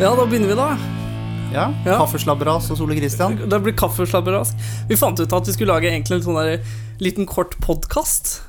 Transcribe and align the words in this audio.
Ja, 0.00 0.10
da 0.16 0.26
begynner 0.28 0.50
vi, 0.50 0.56
da. 0.58 0.68
Ja, 1.54 1.66
Ja. 1.86 1.94
Kaffeslabberas 2.02 2.66
og 2.70 2.76
Sole 2.80 2.96
Kristian. 2.98 3.36
Det 3.48 3.60
blir 3.64 3.72
kaffeslabberas. 3.78 4.50
Vi 4.90 4.96
fant 4.98 5.18
ut 5.20 5.32
at 5.32 5.46
vi 5.48 5.52
skulle 5.54 5.72
lage 5.72 5.88
egentlig 5.88 6.18
en 6.18 6.26
sånn 6.26 6.36
der 6.36 6.60
liten 7.00 7.24
kort 7.26 7.54
podkast 7.64 8.40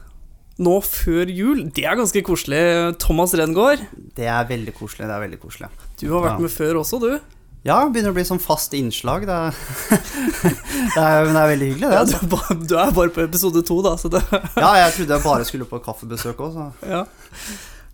nå 0.59 0.79
før 0.83 1.29
jul. 1.31 1.61
Det 1.71 1.85
er 1.85 1.95
ganske 1.95 2.21
koselig. 2.25 2.97
Thomas 2.99 3.33
Rengård, 3.37 3.79
Det 4.15 4.25
er 4.27 4.43
veldig 4.49 4.73
koselig. 4.75 5.07
det 5.07 5.13
er 5.15 5.21
veldig 5.27 5.39
koselig 5.39 5.69
du 5.99 6.09
har 6.13 6.21
vært 6.21 6.37
Ja. 6.37 6.39
med 6.39 6.51
før 6.51 6.73
også, 6.81 6.99
du. 6.99 7.19
Ja, 7.63 7.87
begynner 7.89 8.11
å 8.11 8.13
bli 8.13 8.23
sånn 8.23 8.39
fast 8.41 8.71
innslag. 8.73 9.25
Det 9.25 9.33
er, 9.33 9.51
det 10.95 11.03
er, 11.03 11.25
men 11.25 11.33
det 11.33 11.41
er 11.41 11.51
veldig 11.55 11.67
hyggelig, 11.73 11.89
det. 11.89 11.93
Ja, 11.93 12.03
du, 12.03 12.13
er 12.13 12.27
bare, 12.27 12.67
du 12.67 12.75
er 12.77 12.91
bare 12.91 13.09
på 13.09 13.23
episode 13.23 13.63
to, 13.65 13.81
da, 13.81 13.95
så 13.97 14.09
det 14.09 14.21
Ja, 14.57 14.73
jeg 14.83 14.93
trodde 14.93 15.13
jeg 15.15 15.23
bare 15.23 15.45
skulle 15.45 15.65
på 15.65 15.79
kaffebesøk 15.83 16.35
òg, 16.37 16.53
så 16.53 16.71
Ja. 16.87 17.05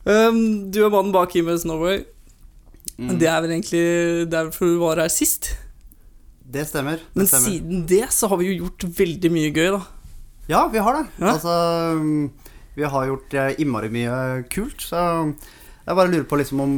Um, 0.06 0.70
du 0.72 0.84
er 0.86 0.90
mannen 0.90 1.14
bak 1.14 1.32
Himmels 1.32 1.64
Norway. 1.66 2.04
Mm. 2.98 3.18
Det 3.20 3.28
er 3.30 3.42
vel 3.44 3.56
egentlig 3.56 3.84
Det 4.30 4.38
er 4.38 4.48
vel 4.48 4.54
for 4.56 4.70
du 4.70 4.80
var 4.82 5.02
her 5.02 5.12
sist. 5.14 5.54
Det 6.54 6.66
stemmer. 6.70 7.02
Det 7.02 7.22
Men 7.22 7.30
stemmer. 7.30 7.50
siden 7.50 7.86
det 7.90 8.06
så 8.14 8.30
har 8.30 8.40
vi 8.42 8.52
jo 8.52 8.66
gjort 8.66 8.86
veldig 9.00 9.32
mye 9.34 9.52
gøy, 9.54 9.70
da. 9.78 9.82
Ja, 10.52 10.68
vi 10.68 10.82
har 10.84 11.00
det. 11.00 11.06
Ja. 11.22 11.34
Altså 11.34 11.54
mm, 12.00 12.32
Vi 12.76 12.84
har 12.84 13.08
gjort 13.08 13.34
eh, 13.40 13.56
innmari 13.64 13.90
mye 13.94 14.44
kult, 14.52 14.82
så 14.82 15.00
jeg 15.84 15.98
bare 15.98 16.12
lurer 16.12 16.28
på 16.28 16.40
liksom 16.40 16.62
om 16.64 16.78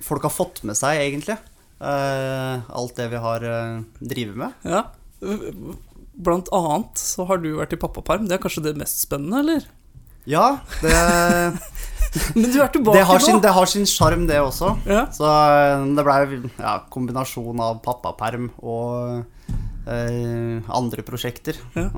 folk 0.00 0.24
har 0.24 0.32
fått 0.32 0.62
med 0.64 0.78
seg, 0.78 1.00
egentlig, 1.02 1.36
eh, 1.80 2.70
alt 2.80 2.96
det 2.96 3.10
vi 3.12 3.20
har 3.20 3.44
uh, 3.44 3.82
drevet 4.00 4.38
med. 4.38 4.54
Ja. 4.64 4.86
Blant 6.20 6.48
annet 6.56 7.00
så 7.00 7.26
har 7.28 7.42
du 7.42 7.50
vært 7.58 7.74
i 7.76 7.80
pappaperm. 7.80 8.28
Det 8.28 8.38
er 8.38 8.42
kanskje 8.42 8.64
det 8.70 8.78
mest 8.80 9.02
spennende, 9.04 9.42
eller? 9.44 9.66
Ja, 10.28 10.60
det, 10.80 10.92
Men 12.34 12.50
du 12.50 12.58
er 12.58 12.70
tilbake 12.74 12.98
det 12.98 13.06
har 13.06 13.22
sin 13.22 13.36
nå. 13.38 13.42
det 13.44 13.52
har 13.54 13.70
sin 13.70 13.86
sjarm, 13.86 14.26
det 14.26 14.40
også. 14.42 14.74
Ja. 14.88 15.04
Så 15.14 15.26
eh, 15.30 15.84
det 15.96 16.06
blei 16.06 16.40
ja, 16.58 16.74
kombinasjon 16.90 17.62
av 17.62 17.78
pappaperm 17.84 18.50
og 18.58 19.22
eh, 19.86 20.58
andre 20.66 21.06
prosjekter. 21.06 21.58
Ja. 21.78 21.90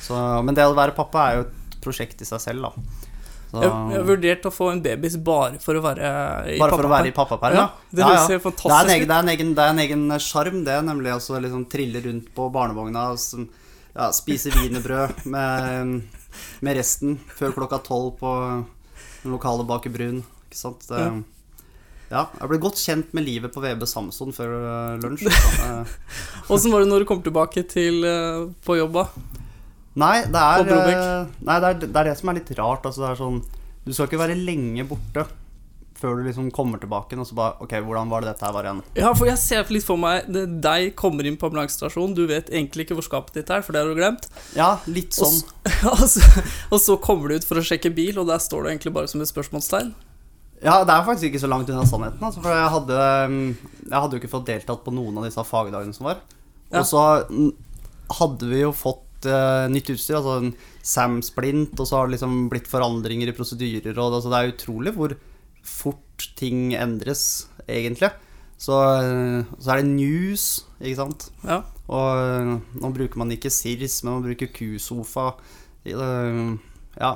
Så, 0.00 0.16
men 0.46 0.56
det 0.56 0.64
å 0.64 0.76
være 0.76 0.94
pappa 0.96 1.26
er 1.26 1.40
jo 1.40 1.46
et 1.48 1.78
prosjekt 1.82 2.22
i 2.22 2.28
seg 2.28 2.42
selv, 2.42 2.68
da. 2.68 3.06
Så, 3.50 3.64
Jeg, 3.64 3.70
har 3.96 4.04
vurdert 4.06 4.44
å 4.46 4.52
få 4.54 4.68
en 4.70 4.80
babys 4.84 5.16
bare 5.26 5.58
for 5.58 5.74
å 5.74 5.80
være 5.82 6.10
i 6.52 6.58
bare 6.60 6.76
for 6.78 6.86
å 6.86 6.90
være 6.92 7.10
i 7.10 7.14
pappaperm, 7.16 7.56
Ja, 7.58 7.64
ja. 7.66 7.88
det 7.90 8.04
høres 8.06 8.28
ja. 8.30 8.36
en 8.36 8.44
fantastisk 8.44 8.92
egen, 8.94 9.08
ut. 9.10 9.10
det 9.10 9.32
egen, 9.34 9.48
det 9.56 9.64
er 9.64 9.72
en 9.72 9.82
egen 9.82 10.04
sjarm, 10.22 10.60
det, 10.68 10.76
nemlig 10.86 11.16
å 11.16 11.40
liksom 11.42 11.64
trille 11.72 12.02
rundt 12.04 12.28
på 12.36 12.46
barnevogna 12.54 13.08
og 13.10 13.48
ja, 13.96 14.12
spise 14.14 14.52
wienerbrød 14.54 15.24
med, 15.34 15.96
med 16.62 16.78
resten 16.78 17.18
før 17.40 17.56
klokka 17.58 17.80
tolv 17.90 18.12
på 18.22 18.36
den 19.22 19.34
lokale 19.34 19.66
Baker 19.68 19.92
Brun. 19.94 20.22
Ikke 20.48 20.58
sant? 20.58 20.86
Det, 20.88 21.04
Ja. 22.10 22.24
Jeg 22.40 22.50
ble 22.50 22.58
godt 22.58 22.80
kjent 22.80 23.12
med 23.14 23.22
livet 23.22 23.52
på 23.54 23.62
VB 23.62 23.84
Samson 23.86 24.32
før 24.34 24.54
øh, 24.58 24.94
lunsj. 25.02 25.26
altså. 25.30 25.68
Eh, 25.68 26.50
Åssen 26.50 26.72
var 26.74 26.82
det 26.82 26.90
når 26.90 27.04
du 27.04 27.06
kom 27.06 27.20
tilbake 27.22 27.62
til 27.70 28.02
eh, 28.02 28.48
på 28.66 28.78
jobb, 28.80 28.98
da? 28.98 29.04
Nei, 30.00 30.16
det 30.26 30.40
er, 30.40 30.72
eh, 30.74 31.30
nei 31.46 31.58
det, 31.62 31.70
er, 31.70 31.78
det 31.84 31.94
er 31.94 32.10
det 32.10 32.16
som 32.18 32.32
er 32.32 32.40
litt 32.40 32.50
rart. 32.58 32.86
Altså, 32.88 33.04
det 33.04 33.12
er 33.12 33.20
sånn, 33.20 33.38
du 33.86 33.92
skal 33.94 34.10
ikke 34.10 34.22
være 34.24 34.38
lenge 34.38 34.86
borte 34.90 35.26
før 36.00 36.18
du 36.18 36.24
liksom 36.26 36.48
kommer 36.56 36.80
tilbake 36.82 37.18
og 37.20 37.26
så 37.28 37.36
bare 37.38 37.60
Ok, 37.64 37.74
hvordan 37.84 38.08
var 38.12 38.24
det 38.24 38.32
dette 38.32 38.46
her 38.46 38.54
var 38.56 38.66
igjen? 38.68 38.82
Ja, 38.98 39.10
for 39.16 39.28
jeg 39.28 39.38
ser 39.42 39.68
litt 39.72 39.84
for 39.86 40.00
meg 40.00 40.28
det, 40.32 40.46
deg 40.64 40.94
kommer 40.98 41.28
inn 41.28 41.36
på 41.40 41.50
ambulansestasjonen, 41.50 42.14
du 42.16 42.24
vet 42.30 42.48
egentlig 42.50 42.86
ikke 42.88 42.96
hvor 42.98 43.06
skapet 43.06 43.36
ditt 43.40 43.52
er, 43.52 43.62
for 43.66 43.76
det 43.76 43.82
har 43.84 43.90
du 43.92 43.98
glemt. 44.00 44.28
Ja, 44.56 44.70
litt 44.88 45.16
sånn. 45.16 45.36
s- 45.40 45.82
og, 45.92 46.04
så, 46.08 46.24
og 46.72 46.80
så 46.82 46.96
kommer 47.04 47.28
du 47.30 47.36
ut 47.40 47.46
for 47.48 47.60
å 47.60 47.64
sjekke 47.66 47.92
bil, 47.94 48.18
og 48.22 48.30
der 48.32 48.40
står 48.42 48.64
du 48.64 48.72
egentlig 48.72 48.94
bare 48.96 49.10
som 49.12 49.20
et 49.24 49.30
spørsmålstegn. 49.30 49.92
Ja, 50.60 50.78
det 50.84 50.92
er 50.92 51.06
faktisk 51.06 51.30
ikke 51.30 51.40
så 51.40 51.48
langt 51.48 51.70
unna 51.72 51.86
sannheten. 51.88 52.20
Altså, 52.20 52.42
for 52.44 52.52
jeg 52.52 52.72
hadde, 52.74 52.96
mm, 53.32 53.46
jeg 53.86 53.96
hadde 53.96 54.16
jo 54.16 54.20
ikke 54.20 54.32
fått 54.34 54.48
deltatt 54.50 54.82
på 54.84 54.92
noen 54.92 55.16
av 55.16 55.24
disse 55.24 55.44
fagdagene 55.48 55.96
som 55.96 56.10
var. 56.10 56.18
Ja. 56.68 56.82
Og 56.82 56.88
så 56.90 57.04
mm, 57.30 57.46
hadde 58.18 58.50
vi 58.50 58.60
jo 58.60 58.74
fått 58.76 59.24
eh, 59.30 59.64
nytt 59.72 59.88
utstyr, 59.94 60.18
altså 60.18 60.34
en 60.42 60.52
Sam-splint, 60.84 61.72
og 61.80 61.88
så 61.88 61.96
har 62.00 62.08
det 62.10 62.18
liksom 62.18 62.36
blitt 62.52 62.68
forandringer 62.68 63.30
i 63.32 63.36
prosedyrer, 63.36 63.96
og 63.96 64.18
altså, 64.18 64.30
det 64.32 64.38
er 64.42 64.52
utrolig 64.52 64.92
hvor 64.96 65.14
fort 65.66 66.28
ting 66.38 66.74
endres, 66.76 67.48
egentlig. 67.68 68.10
Så, 68.60 68.76
eh, 69.00 69.44
så 69.58 69.72
er 69.72 69.80
det 69.80 69.90
news, 69.94 70.46
ikke 70.80 70.98
sant. 71.00 71.28
Ja. 71.46 71.62
Og 71.90 72.22
eh, 72.22 72.54
nå 72.82 72.92
bruker 72.94 73.20
man 73.22 73.32
ikke 73.32 73.52
SIRS, 73.52 74.02
men 74.04 74.18
man 74.18 74.26
bruker 74.28 74.50
Q-sofa. 74.52 75.32
Ja. 75.86 77.12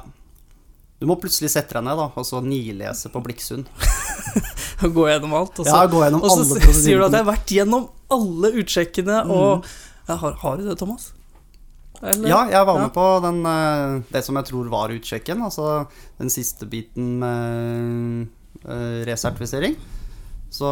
Du 1.02 1.08
må 1.10 1.18
plutselig 1.20 1.50
sette 1.52 1.76
deg 1.76 1.84
ned 1.84 1.98
da, 2.00 2.06
og 2.08 2.24
så 2.26 2.40
nilese 2.40 3.10
på 3.12 3.20
Blikksund. 3.24 3.68
Gå 4.94 5.08
gjennom 5.10 5.34
alt. 5.36 5.58
Og 5.60 5.66
så, 5.66 5.74
Ja, 5.74 5.90
gå 5.90 6.00
gjennom 6.02 6.22
og 6.24 6.32
så 6.32 6.40
alle 6.42 6.74
sier 6.76 7.00
du 7.00 7.04
at 7.06 7.14
jeg 7.14 7.22
har 7.22 7.28
vært 7.28 7.52
gjennom 7.56 7.84
alle 8.14 8.50
utsjekkene, 8.60 9.20
og 9.32 9.68
ja, 10.08 10.16
har, 10.20 10.34
har 10.40 10.56
du 10.58 10.64
det, 10.66 10.78
Thomas? 10.80 11.10
Eller? 12.04 12.28
Ja, 12.28 12.40
jeg 12.52 12.68
var 12.68 12.80
med 12.82 12.92
på 12.94 13.04
den, 13.24 13.40
eh, 13.48 13.98
det 14.12 14.24
som 14.26 14.36
jeg 14.36 14.48
tror 14.50 14.70
var 14.72 14.92
utsjekken. 14.92 15.42
Altså 15.46 15.86
den 16.20 16.32
siste 16.32 16.68
biten 16.68 17.18
med 17.22 18.26
eh, 18.64 19.04
resertifisering. 19.08 19.76
Så 20.54 20.68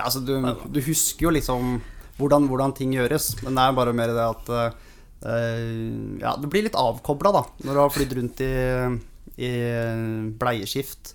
altså, 0.00 0.22
du, 0.24 0.34
du 0.72 0.80
husker 0.82 1.28
jo 1.28 1.34
liksom 1.36 1.76
hvordan, 2.20 2.48
hvordan 2.50 2.72
ting 2.76 2.94
gjøres, 2.96 3.34
men 3.44 3.54
det 3.56 3.64
er 3.64 3.76
bare 3.76 3.94
mer 3.96 4.12
det 4.16 4.24
at 4.24 4.50
eh, 4.56 4.80
Ja, 6.20 6.34
du 6.40 6.48
blir 6.50 6.64
litt 6.66 6.78
avkobla, 6.78 7.32
da, 7.36 7.44
når 7.64 7.76
du 7.76 7.80
har 7.84 7.94
flydd 7.94 8.16
rundt 8.18 8.42
i, 8.44 8.54
i 9.44 9.52
bleieskift 10.40 11.14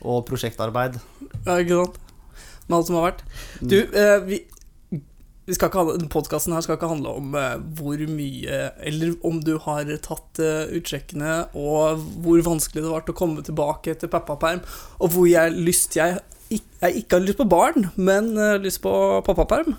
og 0.00 0.24
prosjektarbeid. 0.30 0.96
Ja, 1.44 1.58
ikke 1.60 1.82
sant? 1.82 2.00
Med 2.70 2.78
alt 2.78 2.86
som 2.88 2.96
har 3.00 3.08
vært. 3.10 3.22
Du, 3.60 3.76
eh, 3.76 4.16
vi, 4.24 4.38
vi 4.94 5.00
skal 5.00 5.00
ikke 5.00 5.00
ha, 5.00 5.39
podkasten 5.58 6.54
her 6.54 6.64
skal 6.64 6.76
ikke 6.76 6.90
handle 6.90 7.14
om 7.18 7.34
eh, 7.38 7.56
hvor 7.78 8.00
mye 8.06 8.58
Eller 8.86 9.14
om 9.26 9.40
du 9.42 9.56
har 9.64 9.90
tatt 10.04 10.40
eh, 10.42 10.72
utsjekkene, 10.78 11.36
og 11.58 12.02
hvor 12.24 12.42
vanskelig 12.46 12.84
det 12.84 12.92
var 12.92 13.06
å 13.08 13.16
komme 13.16 13.44
tilbake 13.46 13.94
etter 13.94 14.10
pappaperm, 14.12 14.62
og 15.00 15.14
hvor 15.14 15.28
jeg, 15.30 15.54
lyst, 15.56 15.96
jeg, 15.98 16.20
jeg 16.52 17.02
ikke 17.02 17.18
har 17.18 17.26
lyst 17.26 17.40
på 17.40 17.48
barn, 17.50 17.90
men 17.96 18.36
eh, 18.38 18.58
lyst 18.62 18.82
på 18.84 18.92
pappaperm. 19.26 19.74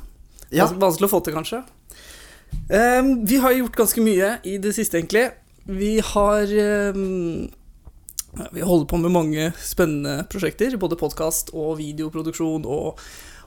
Ja, 0.52 0.68
Vanskelig 0.68 1.08
å 1.08 1.14
få 1.14 1.22
til, 1.24 1.38
kanskje. 1.38 1.64
Um, 2.72 3.26
vi 3.28 3.40
har 3.40 3.54
gjort 3.56 3.78
ganske 3.80 4.04
mye 4.04 4.36
i 4.48 4.58
det 4.60 4.74
siste, 4.76 5.00
egentlig. 5.00 5.30
Vi 5.64 6.00
har 6.04 6.52
um, 6.96 7.50
Vi 8.52 8.64
holder 8.64 8.88
på 8.88 8.98
med 9.00 9.12
mange 9.12 9.52
spennende 9.60 10.26
prosjekter. 10.32 10.76
Både 10.80 11.00
podkast 11.00 11.54
og 11.54 11.78
videoproduksjon 11.80 12.68
og, 12.68 13.00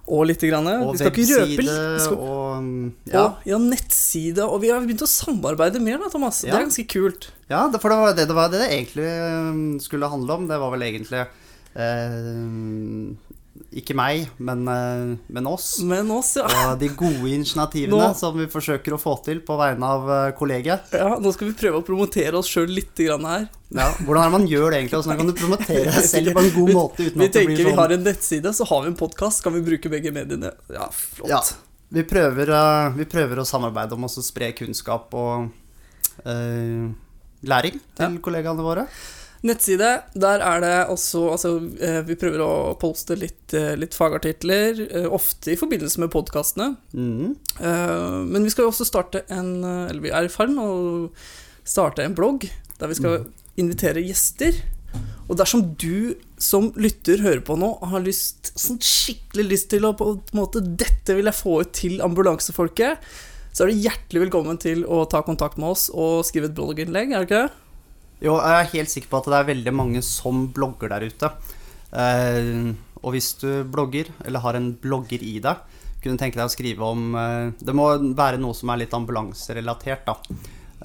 og 0.07 0.27
lite 0.29 0.49
grann. 0.51 0.67
og 0.69 0.99
webside 1.01 1.47
litt. 1.49 1.71
skal- 2.03 2.19
og 2.19 2.65
ja. 3.09 3.23
og, 3.25 3.47
ja, 3.49 3.59
nettside. 3.59 4.45
Og 4.45 4.61
vi 4.61 4.71
har 4.73 4.81
begynt 4.85 5.05
å 5.05 5.09
samarbeide 5.09 5.81
mer, 5.81 5.99
da, 5.99 6.11
Thomas. 6.13 6.43
Det 6.45 6.53
er 6.53 6.67
ganske 6.67 6.87
kult. 6.89 7.31
Ja, 7.49 7.67
for 7.79 7.89
det 7.89 7.99
var 8.01 8.15
det 8.15 8.29
det, 8.29 8.37
var 8.37 8.49
det 8.53 8.61
det 8.63 8.71
egentlig 8.73 9.81
skulle 9.83 10.11
handle 10.13 10.39
om. 10.39 10.49
Det 10.49 10.61
var 10.61 10.75
vel 10.75 10.87
egentlig 10.89 11.25
eh, 11.75 13.15
ikke 13.75 13.95
meg, 13.99 14.29
men, 14.39 14.61
eh, 14.69 15.17
men 15.35 15.47
oss. 15.51 15.81
Men 15.83 16.11
oss, 16.15 16.37
ja. 16.39 16.45
Og 16.71 16.79
de 16.79 16.89
gode 16.95 17.27
initiativene 17.35 17.91
Nå- 17.99 18.15
som 18.17 18.37
vi 18.39 18.47
forsøker 18.47 18.95
å 18.95 19.01
få 19.03 19.17
til 19.25 19.41
på 19.41 19.57
vegne 19.59 19.83
av 19.97 20.09
eh, 20.11 20.31
kollegiet. 20.39 20.93
ja. 20.95 21.17
Nå 21.19 21.33
skal 21.35 21.49
vi 21.51 21.57
prøve 21.59 21.81
å 21.83 21.85
promotere 21.87 22.39
oss 22.39 22.47
sjøl 22.49 22.71
litt 22.71 22.95
grann 22.95 23.25
her. 23.27 23.49
Ja, 23.75 23.89
hvordan 24.07 24.23
er 24.23 24.31
det 24.31 24.37
man 24.39 24.47
gjør 24.47 24.71
det 24.71 24.79
egentlig? 24.83 25.01
Hvordan 25.03 25.19
kan 25.19 25.27
du 25.27 25.35
promotere 25.41 25.85
deg 25.91 26.05
selv 26.07 26.33
på 26.37 26.45
en 26.45 26.51
god 26.55 26.73
måte 26.77 27.03
uten 27.09 27.19
Vi 27.19 27.27
at 27.27 27.33
det 27.33 27.41
tenker 27.41 27.57
sånn? 27.57 27.65
vi 27.65 27.71
sånn 27.73 27.79
har 27.83 27.95
en 27.97 28.05
nettside, 28.07 28.55
så 28.55 28.67
har 28.71 28.83
vi 28.85 28.93
en 28.93 28.99
podkast. 29.01 29.43
Kan 29.43 29.53
vi 29.59 29.65
bruke 29.67 29.91
begge 29.91 30.13
mediene? 30.15 30.53
Ja, 30.71 30.87
flott. 30.95 31.29
Ja, 31.33 31.41
vi 31.91 32.03
prøver, 32.07 32.55
eh, 32.55 32.93
vi 33.01 33.05
prøver 33.11 33.43
å 33.43 33.47
samarbeide 33.49 33.93
om 33.99 34.05
å 34.07 34.13
spre 34.15 34.53
kunnskap 34.55 35.13
og 35.19 35.51
eh, 36.25 36.89
læring 37.45 37.81
til 37.97 38.07
Ja. 38.07 38.19
kollegaene 38.23 38.63
våre. 38.63 38.87
Nettside, 39.45 39.91
der 40.17 40.41
er 40.41 40.63
det 40.65 40.73
også 40.89 41.27
Altså, 41.35 41.55
eh, 41.77 42.01
vi 42.09 42.17
prøver 42.17 42.41
å 42.41 42.53
poste 42.81 43.17
litt, 43.19 43.53
eh, 43.53 43.75
litt 43.77 43.93
fagartikler, 43.97 44.81
eh, 44.89 45.05
ofte 45.05 45.53
i 45.53 45.59
forbindelse 45.61 46.01
med 46.01 46.13
podkastene. 46.13 46.77
Mm. 46.95 47.37
Men 47.61 48.45
vi 48.45 48.51
skal 48.51 48.65
jo 48.65 48.71
også 48.73 48.87
starte 48.89 49.25
en 49.29 49.63
Eller 49.63 50.01
vi 50.01 50.11
er 50.11 50.25
i 50.25 50.33
ferd 50.33 50.51
med 50.51 50.65
å 50.65 51.11
starte 51.65 52.05
en 52.05 52.15
blogg 52.15 52.49
der 52.79 52.89
vi 52.89 52.95
skal 52.95 53.27
invitere 53.57 54.03
gjester. 54.03 54.57
Og 55.29 55.37
dersom 55.37 55.77
du 55.77 56.17
som 56.39 56.73
lytter 56.77 57.23
hører 57.23 57.41
på 57.41 57.57
nå 57.57 57.71
har 57.85 58.03
lyst, 58.05 58.53
sånn 58.59 58.81
skikkelig 58.83 59.49
lyst 59.49 59.71
til 59.71 59.87
å 59.87 59.95
på 59.97 60.11
en 60.13 60.39
måte 60.39 60.61
Dette 60.61 61.15
vil 61.17 61.25
jeg 61.25 61.39
få 61.39 61.61
ut 61.63 61.73
til 61.73 62.01
ambulansefolket, 62.05 62.99
så 63.55 63.65
er 63.65 63.71
du 63.71 63.85
hjertelig 63.87 64.25
velkommen 64.27 64.59
til 64.61 64.85
å 64.85 65.05
ta 65.09 65.23
kontakt 65.23 65.59
med 65.59 65.77
oss 65.77 65.89
og 65.95 66.25
skrive 66.27 66.51
et 66.51 66.57
blogginnlegg, 66.57 67.13
er 67.13 67.23
det 67.23 67.29
ikke 67.29 67.43
det? 67.45 67.64
Jo, 68.23 68.37
jeg 68.39 68.57
er 68.61 68.73
helt 68.77 68.93
sikker 68.93 69.11
på 69.11 69.21
at 69.21 69.31
det 69.31 69.39
er 69.39 69.49
veldig 69.51 69.75
mange 69.75 70.03
som 70.07 70.47
blogger 70.55 70.93
der 70.95 71.07
ute. 71.11 71.31
Eh, 71.95 72.75
og 73.05 73.15
hvis 73.15 73.35
du 73.41 73.49
blogger, 73.69 74.11
eller 74.25 74.45
har 74.45 74.59
en 74.59 74.73
blogger 74.81 75.23
i 75.23 75.37
deg, 75.45 75.81
kunne 76.05 76.21
tenke 76.21 76.37
deg 76.37 76.49
å 76.49 76.53
skrive 76.53 76.85
om 76.85 77.15
eh, 77.17 77.55
Det 77.65 77.73
må 77.73 77.87
være 78.17 78.37
noe 78.41 78.57
som 78.57 78.69
er 78.73 78.83
litt 78.83 78.97
ambulanserelatert, 78.97 80.09
da. 80.09 80.19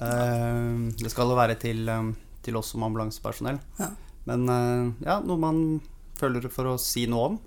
Eh, 0.00 0.88
det 1.00 1.12
skal 1.12 1.32
jo 1.32 1.38
være 1.38 1.58
til, 1.60 1.90
til 2.44 2.60
oss 2.60 2.72
som 2.74 2.86
ambulansepersonell. 2.88 3.60
Ja. 3.80 3.92
Men 4.28 4.44
ja, 5.00 5.16
noe 5.24 5.40
man 5.40 5.60
føler 6.20 6.44
for 6.52 6.74
å 6.74 6.78
si 6.78 7.06
noe 7.10 7.30
om. 7.30 7.38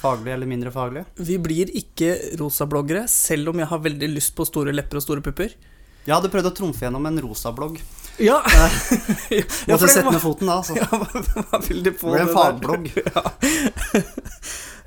Faglig 0.00 0.32
eller 0.32 0.48
mindre 0.48 0.72
faglig. 0.72 1.04
Vi 1.20 1.36
blir 1.42 1.68
ikke 1.76 2.14
rosabloggere, 2.40 3.04
selv 3.12 3.52
om 3.52 3.60
jeg 3.60 3.68
har 3.68 3.82
veldig 3.84 4.08
lyst 4.14 4.32
på 4.38 4.46
store 4.48 4.72
lepper 4.72 4.96
og 4.96 5.04
store 5.04 5.24
pupper. 5.24 5.52
Jeg 6.06 6.14
hadde 6.14 6.30
prøvd 6.32 6.48
å 6.48 6.54
trumfe 6.56 6.86
gjennom 6.86 7.04
en 7.10 7.20
rosablogg. 7.20 7.76
Ja, 8.20 8.40
ja 9.30 9.44
Måtte 9.70 9.88
sette 9.88 10.12
ned 10.12 10.22
foten 10.22 10.50
da, 10.50 10.58
altså. 10.60 10.76
Ja, 10.76 10.88
var 11.52 11.64
veldig 11.66 11.94
på 11.98 12.12
Det 12.12 12.16
ble 12.16 12.26
en 12.26 12.34
fagblogg. 12.36 12.90
Ja. 13.10 13.24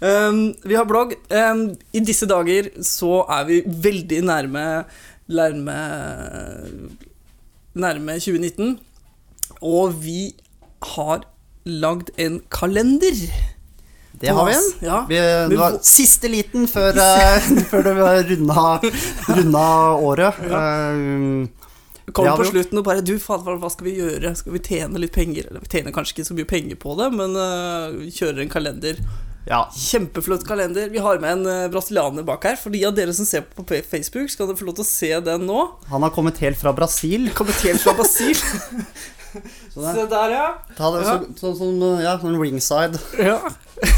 Um, 0.03 0.49
vi 0.67 0.75
har 0.75 0.83
blogg. 0.83 1.13
Um, 1.31 1.69
I 1.95 2.01
disse 2.03 2.27
dager 2.27 2.67
så 2.83 3.21
er 3.31 3.45
vi 3.47 3.61
veldig 3.63 4.19
nærme 4.27 4.65
Nærme 5.31 5.77
Nærme 7.79 8.17
2019. 8.19 8.75
Og 9.63 9.95
vi 10.03 10.33
har 10.95 11.23
lagd 11.63 12.11
en 12.19 12.41
kalender. 12.51 13.15
Det 14.19 14.31
har 14.31 14.45
vi 14.45 14.55
en. 14.57 14.69
Ja. 14.83 14.99
Vi, 15.07 15.15
det 15.51 15.59
var 15.59 15.79
siste 15.83 16.29
liten 16.31 16.67
før, 16.67 16.99
eh, 16.99 17.47
før 17.71 17.87
det 17.87 17.95
runda, 18.29 18.67
runda 19.29 19.65
året. 20.03 20.43
Eh, 20.47 21.62
Kom 22.11 22.27
på 22.35 22.43
slutten 22.49 22.77
og 22.81 22.83
bare 22.83 23.01
Du, 23.05 23.13
faen, 23.19 23.45
hva 23.61 23.69
skal 23.71 23.85
vi 23.87 23.93
gjøre? 24.01 24.33
Skal 24.35 24.51
vi 24.57 24.59
tjene 24.59 24.99
litt 24.99 25.13
penger? 25.15 25.47
Eller 25.49 25.61
vi 25.63 25.69
tjener 25.71 25.93
kanskje 25.95 26.17
ikke 26.17 26.25
så 26.27 26.35
mye 26.35 26.49
penger 26.49 26.75
på 26.81 26.97
det, 26.99 27.07
men 27.15 27.37
uh, 27.39 27.93
vi 27.95 28.09
kjører 28.11 28.41
en 28.43 28.51
kalender. 28.51 28.99
ja. 29.47 29.61
Kjempeflott 29.71 30.43
kalender. 30.47 30.89
Vi 30.91 30.99
har 30.99 31.19
med 31.23 31.31
en 31.37 31.47
uh, 31.47 31.71
brasilianer 31.71 32.23
bak 32.27 32.43
her. 32.43 32.55
For 32.59 32.69
de 32.75 32.83
av 32.85 32.93
dere 32.97 33.13
som 33.15 33.25
ser 33.25 33.45
på 33.55 33.63
Facebook, 33.87 34.29
skal 34.29 34.47
dere 34.51 34.59
få 34.59 34.67
lov 34.67 34.75
til 34.81 34.83
å 34.83 34.91
se 34.91 35.11
den 35.29 35.47
nå. 35.47 35.61
Han 35.93 36.03
har 36.03 36.11
kommet 36.11 36.37
helt 36.43 36.59
fra 36.59 36.75
Brasil. 36.75 37.29
Kommet 37.37 37.55
helt 37.63 37.79
fra 37.81 37.95
Brasil. 37.95 38.35
Se 39.33 40.03
der, 40.05 40.29
ja. 40.29 40.49
ta 40.77 40.91
det 40.93 40.99
Ja. 41.07 41.13
så- 41.39 41.55
sånn 41.57 41.79
så, 41.81 41.87
ja, 42.03 42.11
sånn 42.21 42.35
ringside. 42.37 42.99
ja. 43.17 43.39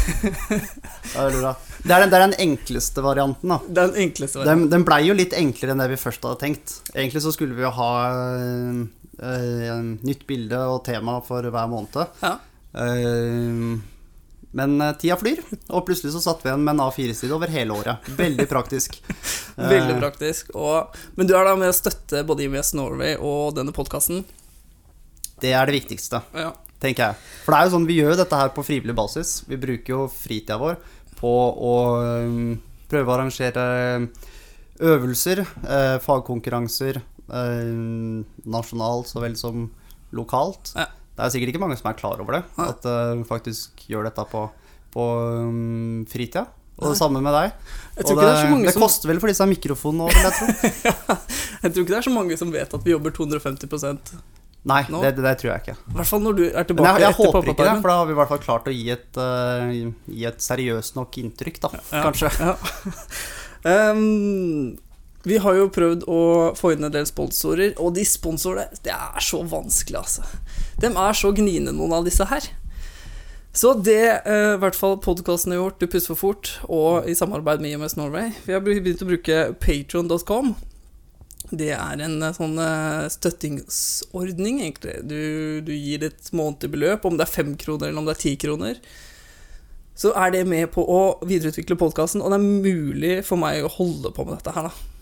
Det 1.16 1.22
er, 1.22 1.36
det, 1.86 1.94
er 1.94 2.02
den, 2.02 2.10
det 2.10 2.18
er 2.18 2.22
den 2.26 2.34
enkleste 2.42 3.02
varianten, 3.04 3.52
da. 3.52 3.58
Den 3.80 3.96
enkleste 4.06 4.40
varianten. 4.40 4.66
Den, 4.66 4.72
den 4.74 4.86
blei 4.86 5.00
jo 5.06 5.16
litt 5.16 5.34
enklere 5.38 5.72
enn 5.72 5.82
det 5.82 5.88
vi 5.94 5.98
først 6.00 6.24
hadde 6.26 6.40
tenkt. 6.42 6.74
Egentlig 6.92 7.22
så 7.24 7.32
skulle 7.34 7.56
vi 7.56 7.64
jo 7.64 7.72
ha 7.76 7.90
øh, 8.12 8.80
øh, 9.16 9.90
nytt 10.06 10.26
bilde 10.28 10.60
og 10.74 10.82
tema 10.88 11.18
for 11.24 11.46
hver 11.46 11.70
måned. 11.72 12.18
Ja. 12.22 12.36
Uh, 12.76 13.78
men 14.56 14.80
eh, 14.80 14.92
tida 14.96 15.16
flyr, 15.20 15.42
og 15.68 15.82
plutselig 15.84 16.14
så 16.14 16.22
satt 16.24 16.40
vi 16.40 16.48
igjen 16.48 16.62
med 16.64 16.78
en 16.78 16.86
A4-side 16.86 17.34
over 17.36 17.50
hele 17.52 17.76
året. 17.76 18.06
Veldig 18.16 18.46
praktisk. 18.48 18.96
Veldig 19.74 19.98
praktisk. 20.00 20.54
Og, 20.56 20.96
men 21.18 21.28
du 21.28 21.34
er 21.36 21.44
da 21.44 21.52
med 21.60 21.68
å 21.68 21.76
støtte 21.76 22.22
både 22.24 22.46
IMS 22.46 22.72
Norway 22.78 23.18
og 23.20 23.52
denne 23.58 23.74
podkasten. 23.76 24.24
Det 25.42 25.52
er 25.52 25.68
det 25.68 25.76
viktigste, 25.82 26.22
Ja. 26.32 26.54
Tenker 26.82 27.10
jeg. 27.10 27.20
For 27.44 27.54
det 27.54 27.58
er 27.58 27.68
jo 27.68 27.74
sånn, 27.76 27.88
vi 27.88 27.98
gjør 28.00 28.14
jo 28.14 28.20
dette 28.22 28.40
her 28.40 28.52
på 28.54 28.64
frivillig 28.66 28.96
basis. 28.96 29.40
Vi 29.48 29.58
bruker 29.60 29.94
jo 29.94 30.06
fritida 30.12 30.58
vår 30.60 30.78
på 31.16 31.32
å 31.70 31.74
eh, 32.02 32.40
prøve 32.90 33.12
å 33.12 33.16
arrangere 33.16 33.66
øvelser, 34.80 35.40
eh, 35.40 35.96
fagkonkurranser, 36.04 37.00
eh, 37.32 37.72
nasjonalt 38.44 39.08
så 39.08 39.22
vel 39.24 39.36
som 39.36 39.70
lokalt. 40.12 40.74
Ja. 40.76 40.86
Det 41.16 41.24
er 41.24 41.32
sikkert 41.32 41.54
ikke 41.54 41.64
mange 41.64 41.78
som 41.80 41.88
er 41.90 41.96
klar 41.96 42.20
over 42.20 42.38
det, 42.38 42.44
ja. 42.58 42.68
at 42.68 42.84
eh, 42.84 43.16
vi 43.16 43.24
faktisk 43.24 43.86
gjør 43.88 44.10
dette 44.10 44.24
på, 44.28 44.44
på 44.92 45.04
um, 45.48 46.04
fritida. 46.10 46.44
Og 46.76 46.84
Nei. 46.84 46.92
det 46.92 46.98
samme 46.98 47.22
med 47.24 47.32
deg. 47.32 47.52
Og 47.96 48.10
det, 48.10 48.16
det 48.20 48.64
det 48.66 48.72
som 48.74 48.82
koster 48.84 49.08
vel 49.08 49.20
for 49.22 49.32
disse 49.32 49.46
mikrofonene 49.48 50.10
òg, 50.10 50.12
vil 50.12 50.26
jeg 50.26 50.34
tro. 50.36 51.16
Jeg 51.62 51.72
tror 51.72 51.82
ikke 51.82 51.92
det 51.94 51.96
er 51.98 52.04
så 52.04 52.12
mange 52.12 52.36
som 52.36 52.50
vet 52.52 52.74
at 52.76 52.82
vi 52.84 52.92
jobber 52.92 53.14
250 53.16 53.70
Nei, 54.66 54.80
det, 54.90 55.12
det, 55.22 55.34
tror 55.38 55.52
jeg 55.52 55.62
ikke. 55.62 55.76
I 55.78 55.96
hvert 56.00 56.10
fall 56.10 56.22
når 56.24 56.38
du 56.38 56.42
er 56.48 56.66
tilbake 56.66 56.88
jeg, 56.88 57.02
jeg 57.04 57.14
etter 57.14 57.28
håper 57.30 57.52
ikke 57.52 57.66
det, 57.68 57.74
for 57.84 57.90
da 57.92 57.98
har 58.00 58.08
vi 58.08 58.14
i 58.14 58.18
hvert 58.18 58.32
fall 58.32 58.42
klart 58.42 58.66
å 58.66 58.74
gi 58.74 58.88
et, 58.96 59.20
uh, 59.20 59.76
gi 60.10 60.26
et 60.26 60.42
seriøst 60.42 60.98
nok 60.98 61.20
inntrykk, 61.22 61.60
da. 61.62 61.70
Ja. 61.92 62.02
Kanskje. 62.08 62.32
Ja. 62.42 62.56
um, 63.94 64.74
vi 65.26 65.38
har 65.42 65.56
jo 65.58 65.70
prøvd 65.74 66.04
å 66.10 66.20
få 66.58 66.74
inn 66.74 66.86
en 66.86 66.94
del 66.94 67.06
sponsorer, 67.06 67.72
og 67.82 67.96
de 67.96 68.04
sponsorene 68.06 68.82
Det 68.82 68.94
er 68.94 69.22
så 69.22 69.42
vanskelig, 69.46 69.98
altså. 70.02 70.26
De 70.82 70.90
er 70.90 71.18
så 71.18 71.32
gniende, 71.34 71.74
noen 71.74 71.96
av 71.98 72.06
disse 72.06 72.26
her. 72.30 72.46
Så 73.56 73.72
det 73.80 74.02
eh, 74.28 74.52
i 74.52 74.60
hvert 74.60 74.76
fall 74.76 74.98
podkasten 75.02 75.54
har 75.54 75.62
gjort, 75.62 75.80
Du 75.80 75.88
pusser 75.88 76.12
for 76.12 76.20
fort, 76.20 76.52
og 76.68 77.08
i 77.08 77.14
samarbeid 77.16 77.62
med 77.64 77.72
IMS 77.72 77.96
Norway 77.96 78.34
Vi 78.44 78.52
har 78.52 78.60
begynt 78.62 79.02
å 79.02 79.08
bruke 79.08 79.38
patron.com. 79.62 80.52
Det 81.50 81.72
er 81.76 82.00
en 82.02 82.16
eh, 82.22 82.36
sånn 82.36 82.56
eh, 82.62 83.08
støttingsordning, 83.12 84.62
egentlig. 84.64 85.00
Du, 85.06 85.18
du 85.66 85.74
gir 85.74 86.08
et 86.08 86.32
månedlig 86.36 86.72
beløp, 86.74 87.06
om 87.06 87.18
det 87.18 87.26
er 87.26 87.36
fem 87.36 87.52
kroner 87.60 87.90
eller 87.90 88.02
om 88.02 88.08
det 88.08 88.16
er 88.16 88.24
ti 88.24 88.38
kroner 88.40 88.80
så 89.96 90.10
er 90.12 90.34
det 90.34 90.42
med 90.44 90.68
på 90.74 90.82
å 90.84 91.00
videreutvikle 91.24 91.78
podkasten, 91.80 92.20
og 92.20 92.28
det 92.28 92.36
er 92.36 92.44
mulig 92.66 93.14
for 93.24 93.40
meg 93.40 93.64
å 93.64 93.72
holde 93.78 94.12
på 94.12 94.26
med 94.26 94.36
dette 94.36 94.52
her, 94.52 94.68
da. 94.68 94.95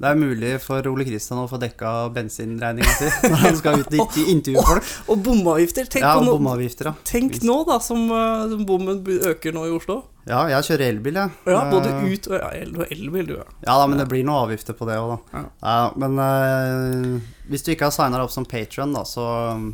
Det 0.00 0.08
er 0.08 0.16
mulig 0.18 0.52
for 0.64 0.86
Ole 0.90 1.04
Kristian 1.06 1.38
å 1.38 1.48
få 1.50 1.58
dekka 1.62 1.90
bensinregninga 2.16 2.94
si 2.98 3.10
når 3.28 3.42
han 3.44 3.58
skal 3.60 3.82
ut 3.84 3.92
i 3.94 4.24
intervjue 4.32 4.64
folk. 4.66 4.88
Og 5.12 5.20
bomavgifter! 5.22 5.86
Tenk, 5.92 6.02
Ja, 6.02 6.14
og 6.18 6.26
bomavgifter, 6.26 6.88
ja. 6.90 6.94
tenk 7.06 7.36
nå, 7.46 7.58
da, 7.68 7.76
som, 7.84 8.08
eh, 8.10 8.48
som 8.50 8.64
bommen 8.66 9.04
øker 9.30 9.54
nå 9.54 9.66
i 9.68 9.74
Oslo. 9.76 10.00
Ja, 10.26 10.40
jeg 10.50 10.66
kjører 10.68 10.84
elbil, 10.88 11.16
jeg. 11.18 11.30
Ja, 11.50 11.60
både 11.70 11.92
Eh, 11.92 12.02
ut 12.14 12.26
og 12.30 12.36
ja, 12.38 12.48
el- 12.62 12.74
og 12.78 12.90
elbil, 12.94 13.26
du, 13.30 13.34
ja. 13.40 13.46
Ja 13.66 13.76
da, 13.78 13.86
men 13.90 13.98
det 14.02 14.08
blir 14.10 14.24
noen 14.26 14.44
avgifter 14.48 14.74
på 14.78 14.86
det 14.90 14.98
òg, 15.02 15.14
da. 15.14 15.38
Ja. 15.38 15.44
Ja, 15.62 15.90
men 15.98 16.18
uh, 16.18 17.32
hvis 17.50 17.62
du 17.66 17.72
ikke 17.74 17.88
har 17.90 17.94
signa 17.94 18.18
deg 18.18 18.26
opp 18.26 18.34
som 18.34 18.46
patron, 18.48 18.94
da, 18.94 19.02
så, 19.06 19.26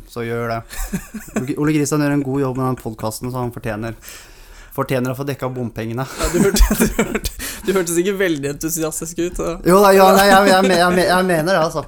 så 0.09 0.25
gjør 0.25 0.55
det. 0.55 0.61
Ole 1.61 1.73
Kristian 1.77 2.01
gjør 2.05 2.17
en 2.17 2.25
god 2.25 2.41
jobb 2.45 2.57
med 2.61 2.67
den 2.71 2.81
podkasten, 2.83 3.29
så 3.33 3.41
han 3.45 3.53
fortjener 3.55 3.97
Fortjener 4.79 5.11
å 5.11 5.17
få 5.19 5.25
dekka 5.27 5.49
bompengene. 5.51 6.05
ja 6.07 6.29
du, 6.31 6.39
hørte, 6.45 6.75
du, 6.79 6.87
hørte, 7.03 7.35
du 7.67 7.71
hørtes 7.75 7.99
ikke 7.99 8.15
veldig 8.19 8.53
entusiastisk 8.55 9.19
ut. 9.25 9.35
Da. 9.41 9.51
Jo 9.67 9.81
da, 9.83 9.91
ja, 9.97 10.07
nei, 10.15 10.25
jeg, 10.29 10.47
jeg, 10.53 10.71
jeg, 10.79 11.05
jeg 11.11 11.27
mener 11.27 11.51
det, 11.51 11.59
altså. 11.67 11.83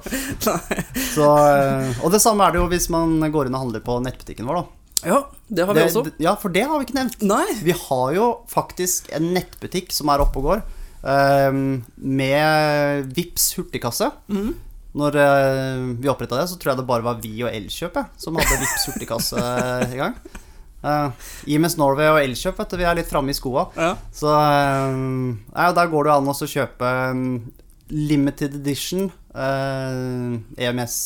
Så, 1.16 1.30
eh, 1.48 2.04
og 2.04 2.12
det 2.14 2.20
samme 2.24 2.44
er 2.46 2.54
det 2.54 2.60
jo 2.62 2.68
hvis 2.72 2.88
man 2.92 3.16
går 3.32 3.48
inn 3.48 3.56
og 3.56 3.64
handler 3.66 3.84
på 3.84 3.96
nettbutikken 4.04 4.48
vår, 4.50 4.60
da. 4.62 4.78
Ja, 5.02 5.16
det 5.50 5.64
har 5.66 5.74
vi 5.74 5.80
Det, 5.80 5.86
også. 5.90 6.12
ja, 6.22 6.36
for 6.38 6.52
det 6.54 6.62
har 6.68 6.78
vi 6.78 6.86
ikke 6.86 6.94
nevnt. 7.00 7.24
Nei. 7.26 7.46
Vi 7.66 7.74
har 7.74 8.12
jo 8.14 8.26
faktisk 8.52 9.08
en 9.16 9.32
nettbutikk 9.34 9.90
som 9.94 10.12
er 10.14 10.22
oppe 10.22 10.38
og 10.38 10.46
går, 10.50 10.62
eh, 11.10 11.48
med 11.96 13.08
Vips 13.16 13.48
hurtigkasse. 13.58 14.12
Mm. 14.30 14.52
Når 15.00 15.16
eh, 15.24 15.82
vi 16.04 16.10
oppretta 16.12 16.36
det, 16.38 16.46
så 16.52 16.58
tror 16.60 16.74
jeg 16.74 16.82
det 16.82 16.86
bare 16.92 17.06
var 17.06 17.20
vi 17.22 17.32
og 17.42 17.50
Elkjøp 17.50 17.98
som 18.20 18.36
hadde 18.38 18.60
Vips 18.60 18.86
hurtigkasse 18.90 19.44
i 19.96 20.00
gang. 20.04 20.14
Uh, 20.82 21.10
IMS 21.46 21.76
Norway 21.78 22.10
og 22.10 22.18
Elkjøp, 22.24 22.56
vet 22.58 22.72
du, 22.74 22.80
vi 22.80 22.86
er 22.90 22.96
litt 22.98 23.10
framme 23.10 23.30
i 23.30 23.36
skoa. 23.38 23.68
Ja. 23.78 23.92
Så 24.10 24.30
eh, 24.34 24.96
ja, 25.54 25.68
der 25.76 25.90
går 25.92 26.08
det 26.08 26.14
an 26.16 26.30
å 26.32 26.34
kjøpe 26.34 26.88
um, 27.12 27.26
limited 27.92 28.56
edition 28.58 29.12
uh, 29.36 30.40
EMS 30.58 30.96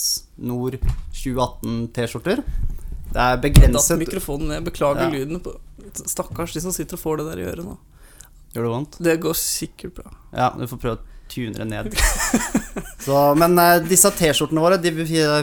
Nord 0.48 0.78
2018 1.12 1.90
T-skjorter. 1.96 2.40
Det 3.12 3.20
er 3.26 3.42
begrenset 3.42 4.00
mikrofonen 4.00 4.54
ned. 4.54 4.64
Beklager 4.70 5.06
Ja. 5.06 5.12
lyden. 5.12 5.42
På. 5.44 5.58
Stakkars 5.96 6.56
de 6.56 6.64
som 6.64 6.72
sitter 6.74 6.96
og 6.96 7.04
får 7.04 7.20
det 7.20 7.28
der 7.30 7.44
i 7.44 7.46
øret 7.52 7.68
nå. 7.68 7.76
Gjør 8.56 8.64
det 8.66 8.72
vondt? 8.72 8.98
Det 9.04 9.20
går 9.20 9.36
sikkert 9.36 10.00
bra. 10.00 10.16
Ja, 10.32 10.50
du 10.56 10.64
får 10.68 10.80
prøve 10.80 10.98
å 10.98 11.04
tune 11.28 11.52
det 11.52 11.68
ned. 11.68 11.92
Så, 13.06 13.20
men 13.36 13.60
uh, 13.60 13.76
disse 13.84 14.08
T-skjortene 14.16 14.62
våre 14.62 14.80
De 14.80 14.92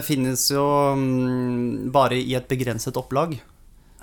finnes 0.02 0.50
jo 0.50 0.64
um, 0.94 1.90
bare 1.94 2.18
i 2.18 2.34
et 2.34 2.50
begrenset 2.50 2.98
opplag. 2.98 3.38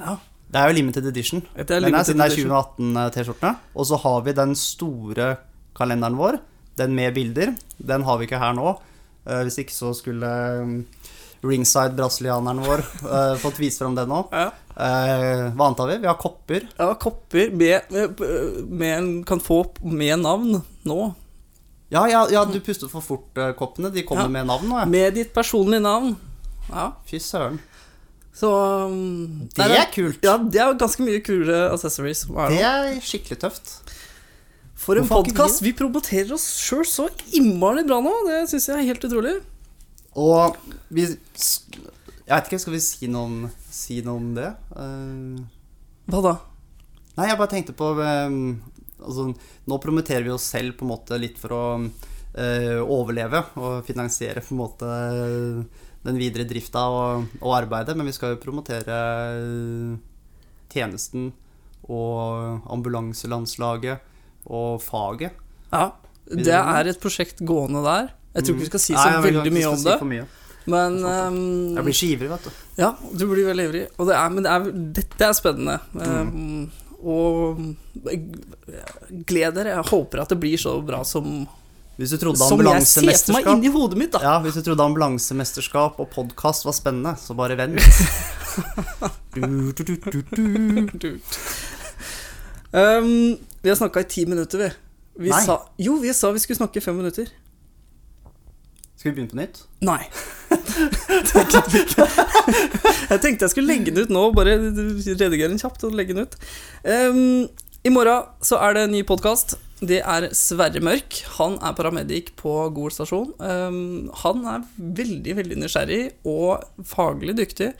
Ja. 0.01 0.17
Det 0.51 0.59
er 0.59 0.67
jo 0.67 0.75
limited 0.75 1.05
edition. 1.07 1.43
Det 1.55 1.71
er 1.71 1.79
limited 1.79 2.11
den 2.11 2.23
er 2.25 2.33
siden 2.35 2.51
det 2.51 3.05
er 3.07 3.13
2018-T-skjortene. 3.15 3.53
Og 3.75 3.87
så 3.87 3.99
har 4.03 4.23
vi 4.25 4.33
den 4.35 4.55
store 4.59 5.27
kalenderen 5.77 6.17
vår, 6.19 6.41
den 6.81 6.95
med 6.97 7.13
bilder. 7.15 7.53
Den 7.77 8.03
har 8.03 8.19
vi 8.19 8.27
ikke 8.27 8.41
her 8.41 8.57
nå. 8.57 8.73
Eh, 9.29 9.43
hvis 9.45 9.61
ikke 9.63 9.75
så 9.75 9.93
skulle 9.95 10.27
mm, 10.65 10.75
ringside 11.47 11.95
brasilianeren 11.97 12.61
vår 12.65 12.83
uh, 13.05 13.37
fått 13.43 13.61
vise 13.61 13.81
fram 13.81 13.95
den 13.97 14.11
nå. 14.11 14.25
Ja. 14.33 14.49
Uh, 14.71 15.47
hva 15.55 15.67
annet 15.67 15.81
har 15.83 15.89
vi? 15.91 15.97
Vi 16.03 16.09
har 16.09 16.19
kopper. 16.19 16.67
Ja, 16.77 16.91
kopper 16.99 17.55
med, 17.55 17.91
med, 17.93 18.23
med 18.67 18.93
en, 18.97 19.11
kan 19.27 19.43
få 19.43 19.63
med 19.87 20.19
navn 20.25 20.61
nå. 20.87 20.99
Ja, 21.91 22.05
ja, 22.07 22.25
ja 22.31 22.45
du 22.47 22.59
pustet 22.63 22.91
for 22.91 23.03
fort-koppene. 23.03 23.91
De 23.91 24.05
kommer 24.07 24.31
med 24.31 24.47
navn 24.47 24.69
nå. 24.71 24.83
Med 24.91 25.15
ditt 25.19 25.33
personlige 25.35 25.83
navn. 25.83 26.15
Ja, 26.71 26.93
Fy 27.07 27.19
søren. 27.19 27.59
Så 28.33 28.51
Det 29.55 29.65
er 29.67 29.89
kult. 29.93 30.23
Ja, 30.23 30.37
det 30.39 30.61
er 30.61 30.77
ganske 30.79 31.03
mye 31.03 31.21
kulere 31.23 31.71
accessories. 31.73 32.23
er 32.29 32.53
Det 32.53 32.63
er 32.65 33.01
skikkelig 33.03 33.39
tøft. 33.43 33.73
For 34.81 34.97
en 34.97 35.05
podkast! 35.05 35.61
Vi 35.61 35.75
promoterer 35.77 36.33
oss 36.33 36.47
sjøl 36.63 36.85
så 36.89 37.07
innmari 37.37 37.83
bra 37.85 37.99
nå. 38.01 38.13
Det 38.25 38.39
syns 38.49 38.69
jeg 38.71 38.79
er 38.79 38.87
helt 38.89 39.03
utrolig. 39.05 39.35
Og 40.17 40.57
vi 40.89 41.05
Jeg 41.05 42.31
vet 42.31 42.47
ikke, 42.47 42.61
skal 42.63 42.73
vi 42.73 42.81
si 42.83 43.09
noe 43.11 43.27
om, 43.27 43.35
si 43.71 43.99
noe 44.05 44.17
om 44.17 44.31
det? 44.35 44.49
Uh, 44.73 45.43
Hva 46.11 46.23
da? 46.25 46.33
nei, 47.17 47.27
jeg 47.27 47.37
bare 47.39 47.51
tenkte 47.51 47.75
på 47.75 47.91
um, 47.99 48.41
Altså, 49.01 49.27
nå 49.67 49.77
promoterer 49.83 50.23
vi 50.23 50.33
oss 50.33 50.45
selv 50.53 50.77
på 50.77 50.85
en 50.85 50.91
måte 50.93 51.17
litt 51.19 51.39
for 51.41 51.55
å 51.55 51.63
uh, 51.81 52.81
overleve 52.85 53.41
og 53.57 53.81
finansiere 53.87 54.43
på 54.45 54.53
en 54.53 54.61
måte 54.61 54.91
den 56.05 56.17
videre 56.17 56.47
drifta 56.49 56.87
og, 56.89 57.27
og 57.41 57.55
arbeidet, 57.59 57.95
men 57.97 58.09
vi 58.09 58.15
skal 58.15 58.35
jo 58.35 58.41
promotere 58.41 58.97
eh, 59.37 59.95
tjenesten 60.71 61.31
og 61.91 62.67
ambulanselandslaget 62.71 64.49
og 64.51 64.81
faget. 64.83 65.37
Ja, 65.71 65.91
det 66.31 66.57
er 66.57 66.89
et 66.89 67.01
prosjekt 67.01 67.41
gående 67.45 67.83
der. 67.85 68.13
Jeg 68.31 68.45
tror 68.45 68.55
ikke 68.55 68.63
vi 68.63 68.69
skal 68.71 68.83
si 68.83 68.93
så 68.93 69.01
Nei, 69.01 69.15
jeg 69.15 69.25
veldig 69.27 69.53
mye 69.57 69.71
om 69.71 69.79
si 69.79 69.87
det, 69.89 69.95
for 69.99 70.09
mye. 70.09 70.27
men 70.71 70.99
Jeg 71.01 71.15
ehm, 71.25 71.81
blir 71.87 71.97
så 71.97 72.07
ivrig, 72.07 72.29
vet 72.31 72.45
du. 72.47 72.59
Ja, 72.79 72.91
du 73.11 73.25
blir 73.27 73.49
veldig 73.49 73.65
ivrig. 73.67 73.81
Det 73.97 74.15
er, 74.15 74.29
men 74.31 74.45
det 74.45 74.53
er, 74.53 74.69
dette 75.01 75.27
er 75.27 75.35
spennende. 75.35 75.79
Ehm, 76.05 76.69
og 77.01 77.59
gled 79.27 79.57
dere. 79.57 79.75
Jeg 79.75 79.89
håper 79.89 80.23
at 80.23 80.31
det 80.31 80.39
blir 80.41 80.61
så 80.61 80.77
bra 80.85 81.01
som, 81.07 81.43
Hvis 81.99 82.13
du 82.13 82.17
trodde 82.21 82.39
som 82.39 82.61
jeg 82.63 82.85
ser 82.87 83.35
meg 83.35 83.47
inni 83.51 83.69
hodet 83.73 83.99
mitt, 83.99 84.13
da. 84.13 84.21
Ja, 84.23 84.35
hvis 84.43 84.55
du 84.57 84.63
trodde 84.65 84.85
ambulansemesterskap 84.85 85.99
og 85.99 86.07
podkast 86.13 86.65
var 86.65 86.75
spennende, 86.77 87.13
så 87.19 87.35
bare 87.37 87.57
vent. 87.59 87.81
du, 89.35 89.71
du, 89.75 90.87
du. 90.95 91.09
Ehm, 92.71 93.37
vi 93.61 93.69
har 93.69 93.75
snakka 93.75 93.99
i 94.05 94.09
ti 94.09 94.25
minutter, 94.25 94.57
vi. 94.63 94.69
vi 95.27 95.29
Nei. 95.33 95.43
sa, 95.45 95.59
jo, 95.77 95.99
vi 95.99 96.13
sa 96.15 96.31
vi 96.31 96.39
skulle 96.39 96.61
snakke 96.61 96.79
i 96.79 96.85
fem 96.85 96.95
minutter. 96.97 97.27
Skal 98.95 99.11
vi 99.11 99.15
begynne 99.17 99.33
på 99.33 99.39
nytt? 99.39 99.63
Nei. 99.83 100.03
jeg 103.11 103.19
tenkte 103.23 103.47
jeg 103.47 103.51
skulle 103.51 103.67
legge 103.67 103.91
den 103.91 104.05
ut 104.05 104.11
nå, 104.13 104.27
bare 104.37 104.59
redigere 104.61 105.49
den 105.49 105.59
kjapt 105.59 105.83
og 105.87 105.95
legge 105.97 106.15
den 106.15 106.23
ut. 106.29 106.37
Um, 106.85 107.49
I 107.83 107.91
morgen 107.91 108.29
så 108.45 108.61
er 108.61 108.77
det 108.77 108.83
en 108.87 108.95
ny 108.95 109.01
podkast. 109.09 109.57
Det 109.81 109.97
er 110.05 110.27
Sverre 110.37 110.77
Mørk. 110.83 111.15
Han 111.39 111.55
er 111.57 111.73
paramedic 111.73 112.35
på 112.37 112.51
Gol 112.75 112.91
stasjon. 112.93 113.31
Ehm, 113.41 114.11
han 114.21 114.43
er 114.45 114.67
veldig, 114.77 115.33
veldig 115.39 115.57
nysgjerrig 115.57 116.01
og 116.29 116.61
faglig 116.85 117.33
dyktig. 117.39 117.71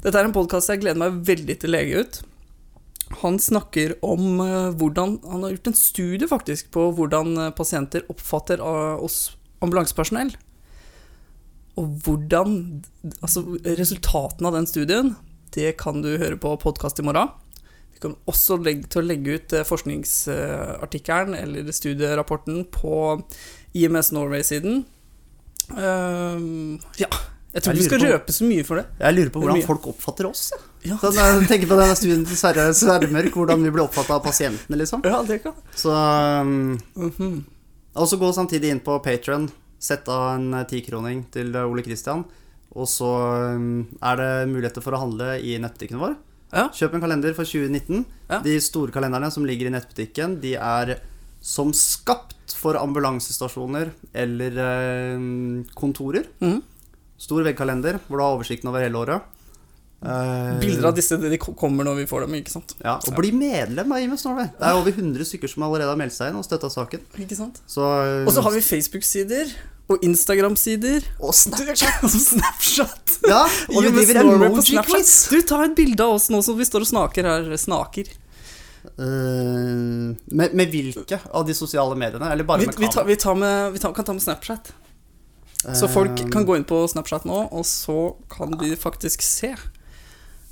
Dette 0.00 0.16
er 0.16 0.24
en 0.24 0.32
podkast 0.32 0.72
jeg 0.72 0.80
gleder 0.80 1.02
meg 1.02 1.18
veldig 1.28 1.58
til 1.60 1.68
å 1.68 1.74
lege 1.74 2.00
ut. 2.00 2.22
Han 3.20 3.36
snakker 3.36 3.98
om 4.00 4.40
eh, 4.40 4.72
hvordan 4.80 5.18
Han 5.28 5.44
har 5.44 5.52
gjort 5.52 5.68
en 5.68 5.76
studie 5.76 6.28
faktisk 6.30 6.70
på 6.72 6.88
hvordan 6.96 7.36
eh, 7.36 7.52
pasienter 7.52 8.08
oppfatter 8.08 8.64
eh, 8.64 9.04
oss 9.04 9.36
ambulansepersonell. 9.60 10.32
Og 11.76 11.92
hvordan 12.06 12.58
Altså, 13.20 13.44
resultatene 13.68 14.48
av 14.48 14.56
den 14.56 14.70
studien, 14.70 15.16
det 15.52 15.76
kan 15.76 16.00
du 16.00 16.14
høre 16.16 16.40
på 16.40 16.56
podkast 16.64 17.04
i 17.04 17.04
morgen. 17.04 17.36
Vi 17.94 18.00
kommer 18.02 18.18
også 18.30 18.58
legge, 18.62 18.88
til 18.90 19.02
å 19.02 19.06
legge 19.06 19.36
ut 19.38 19.52
eh, 19.54 19.64
forskningsartikkelen 19.68 21.36
eller 21.38 21.70
studierapporten 21.74 22.64
på 22.74 22.96
IMS 23.74 24.10
Norway-siden. 24.14 24.82
Uh, 25.72 26.76
ja. 27.00 27.08
Jeg 27.54 27.62
tror 27.62 27.76
ikke 27.76 27.80
vi 27.80 27.86
skal 27.86 28.00
på- 28.02 28.08
røpe 28.10 28.32
så 28.34 28.46
mye 28.50 28.64
for 28.66 28.80
det. 28.80 28.84
Jeg 28.98 29.14
lurer 29.14 29.30
på 29.30 29.40
hvordan 29.44 29.62
folk 29.64 29.84
oppfatter 29.92 30.26
oss. 30.26 30.48
Ja. 30.52 30.60
Ja, 30.84 30.98
Sånn, 31.00 31.16
jeg 31.16 31.46
tenker 31.48 31.70
på 31.70 31.76
denne 31.78 31.94
studien 31.96 32.24
til 32.28 32.36
Sverre, 32.36 32.66
Sverdmørk, 32.76 33.32
hvordan 33.38 33.62
vi 33.64 33.70
blir 33.72 33.86
oppfatta 33.86 34.18
av 34.18 34.24
pasientene, 34.26 34.76
liksom. 34.76 35.00
ja 35.08 35.22
det 35.24 35.38
kan 35.46 35.54
Så 35.78 35.88
um, 35.94 36.74
Mhm. 36.98 37.44
Og 37.94 38.08
så 38.10 38.18
gå 38.18 38.28
samtidig 38.34 38.72
inn 38.74 38.80
på 38.82 38.98
Patron, 39.00 39.46
sette 39.78 40.10
av 40.10 40.34
en 40.34 40.48
eh, 40.58 40.64
tikroning 40.66 41.20
til 41.30 41.54
eh, 41.54 41.62
Ole 41.64 41.84
Kristian. 41.86 42.24
Og 42.74 42.88
så 42.90 43.06
um, 43.54 43.86
er 44.02 44.16
det 44.18 44.30
muligheter 44.50 44.82
for 44.82 44.96
å 44.96 44.98
handle 45.04 45.36
i 45.38 45.54
nettbutikken 45.62 46.00
vår. 46.02 46.16
Ja. 46.54 46.68
Kjøp 46.74 46.94
en 46.96 47.02
kalender 47.04 47.34
for 47.36 47.48
2019. 47.48 48.04
Ja. 48.30 48.38
De 48.44 48.54
store 48.62 48.94
kalenderne 48.94 49.30
som 49.34 49.46
ligger 49.46 49.68
i 49.68 49.74
nettbutikken, 49.74 50.38
de 50.42 50.54
er 50.54 50.96
som 51.44 51.74
skapt 51.76 52.54
for 52.56 52.78
ambulansestasjoner 52.80 53.90
eller 54.16 54.60
eh, 54.64 55.26
kontorer. 55.76 56.28
Mm. 56.40 56.62
Stor 57.20 57.44
veggkalender 57.46 58.00
hvor 58.06 58.18
du 58.18 58.24
har 58.24 58.36
oversikten 58.38 58.70
over 58.70 58.84
hele 58.84 59.00
året. 59.00 59.33
Eh, 60.04 60.58
Bilder 60.60 60.90
av 60.90 60.96
disse 60.96 61.16
de 61.16 61.38
kommer 61.40 61.86
når 61.86 62.02
vi 62.02 62.08
får 62.08 62.26
dem, 62.26 62.34
ikke 62.40 62.52
sant? 62.52 62.74
Ja, 62.84 62.98
og 63.00 63.14
bli 63.16 63.30
medlem 63.34 63.92
av 63.94 64.02
IMS 64.04 64.26
Norway. 64.26 64.50
Det 64.58 64.66
er 64.68 64.80
over 64.80 64.92
100 64.92 65.28
stykker 65.30 65.50
som 65.50 65.64
allerede 65.64 65.94
har 65.94 66.00
meldt 66.00 66.16
seg 66.16 66.32
inn 66.32 66.40
og 66.40 66.44
støtta 66.44 66.68
saken. 66.72 67.06
Ikke 67.24 67.38
sant? 67.38 67.62
Så, 67.70 67.84
eh, 67.84 68.24
Og 68.28 68.34
så 68.36 68.44
har 68.44 68.52
vi 68.52 68.60
Facebook-sider 68.64 69.54
og 69.88 70.04
Instagram-sider. 70.04 71.08
Og 71.20 71.32
Snapchat! 71.36 72.02
Og 72.04 72.12
Snapchat. 72.12 73.16
Ja, 73.28 73.44
og 73.44 73.84
vi 73.84 73.92
driver 73.92 74.20
emoji-quiz. 74.48 75.14
Du, 75.32 75.40
ta 75.44 75.62
et 75.64 75.74
bilde 75.76 76.04
av 76.04 76.16
oss 76.18 76.30
nå 76.32 76.40
som 76.44 76.56
vi 76.56 76.64
står 76.68 76.84
og 76.84 76.88
snaker 76.88 77.28
her. 77.28 77.50
Snaker. 77.60 78.08
Uh, 79.00 80.12
med, 80.28 80.52
med 80.52 80.72
hvilke 80.72 81.18
av 81.32 81.44
de 81.48 81.56
sosiale 81.56 81.96
mediene? 81.96 82.32
Eller 82.32 82.48
bare 82.48 82.64
Vi, 82.64 82.68
med 82.68 82.80
vi, 82.80 82.88
tar, 82.92 83.04
vi, 83.08 83.16
tar 83.16 83.36
med, 83.36 83.72
vi 83.76 83.80
tar, 83.80 83.92
kan 83.96 84.08
ta 84.08 84.16
med 84.16 84.24
Snapchat. 84.24 84.72
Så 85.72 85.88
folk 85.88 86.18
kan 86.32 86.44
gå 86.44 86.58
inn 86.58 86.66
på 86.68 86.82
Snapchat 86.92 87.24
nå, 87.24 87.46
og 87.48 87.64
så 87.64 88.12
kan 88.32 88.52
de 88.60 88.74
faktisk 88.76 89.24
se 89.24 89.54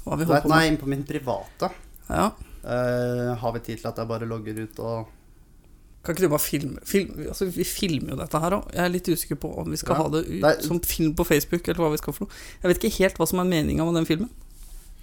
hva 0.04 0.16
vi 0.18 0.24
holder 0.26 0.42
på 0.44 0.48
Nei, 0.52 0.62
inn 0.68 0.76
på 0.80 0.88
min 0.90 1.04
private. 1.06 1.70
Ja. 2.08 2.30
Uh, 2.62 3.34
har 3.40 3.52
vi 3.56 3.60
tid 3.66 3.80
til 3.80 3.88
at 3.90 3.96
jeg 3.98 4.08
bare 4.10 4.26
logger 4.30 4.58
ut 4.62 4.78
og 4.86 5.06
Kan 6.02 6.14
ikke 6.16 6.24
du 6.26 6.30
bare 6.32 6.42
filme, 6.42 6.78
Film, 6.86 7.10
altså, 7.28 7.46
Vi 7.54 7.62
filmer 7.66 8.10
jo 8.14 8.16
dette 8.18 8.38
her 8.42 8.54
òg. 8.56 8.64
Jeg 8.74 8.82
er 8.84 8.90
litt 8.90 9.08
usikker 9.10 9.38
på 9.38 9.50
om 9.62 9.70
vi 9.70 9.76
skal 9.78 9.94
Ja. 9.96 10.02
ha 10.02 10.08
det 10.10 10.22
ut 10.28 10.44
er- 10.44 10.62
som 10.66 10.80
film 10.80 11.14
på 11.14 11.24
Facebook, 11.26 11.66
eller 11.68 11.78
hva 11.84 11.90
vi 11.92 11.98
skal 12.02 12.12
for 12.12 12.24
noe. 12.26 12.32
Jeg 12.62 12.68
vet 12.72 12.78
ikke 12.82 12.98
helt 12.98 13.18
hva 13.18 13.26
som 13.30 13.38
er 13.38 13.44
meninga 13.50 13.84
med 13.86 13.94
den 14.00 14.06
filmen. 14.10 14.30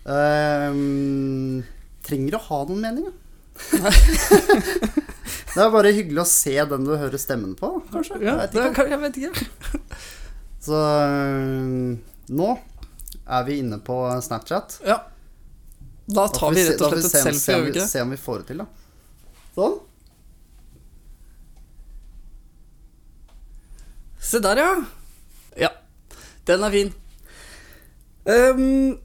Uh, 0.03 1.63
Trenger 2.03 2.35
å 2.35 2.41
ha 2.49 2.59
noen 2.65 2.81
mening, 2.83 3.05
ja. 3.07 3.15
det 5.53 5.59
er 5.59 5.71
bare 5.73 5.91
hyggelig 5.95 6.21
å 6.23 6.27
se 6.29 6.53
den 6.71 6.85
du 6.87 6.93
hører 6.95 7.19
stemmen 7.19 7.55
på, 7.59 7.73
kanskje. 7.91 8.19
Ja, 8.23 8.37
jeg 8.37 8.39
vet 8.39 8.51
det, 8.55 8.63
ikke. 8.63 8.75
kan- 8.75 8.89
jeg 8.89 8.99
vet 9.03 9.15
ikke. 9.19 9.33
Så 10.63 10.75
eh, 10.79 11.97
nå 12.35 12.49
er 13.29 13.43
vi 13.45 13.59
inne 13.61 13.79
på 13.85 13.95
Snapchat. 14.21 14.79
Ja. 14.85 15.03
Da 16.09 16.27
tar 16.27 16.49
da 16.49 16.55
vi 16.57 16.65
rett 16.65 16.81
og 16.81 16.95
slett 16.95 17.05
et 17.05 17.11
selfie, 17.11 17.57
gjør 17.57 17.67
vi? 17.73 17.83
Se 17.85 18.01
om 18.01 18.13
vi 18.13 18.17
får 18.17 18.41
det 18.41 18.47
til, 18.49 18.63
da. 18.63 18.65
Sånn. 19.57 19.75
Se 24.29 24.41
der, 24.43 24.63
ja. 24.63 24.71
Ja, 25.57 25.69
den 26.49 26.65
er 26.65 26.73
fin. 26.73 26.89
Um, 28.29 28.97